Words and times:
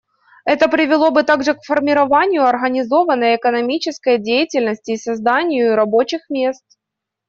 Это 0.45 0.67
привело 0.67 1.11
бы 1.11 1.21
также 1.21 1.53
к 1.53 1.61
формированию 1.63 2.43
организованной 2.47 3.35
экономической 3.35 4.17
деятельности 4.17 4.93
и 4.93 4.97
созданию 4.97 5.75
рабочих 5.75 6.27
мест. 6.31 6.65